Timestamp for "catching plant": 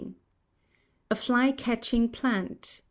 1.51-2.79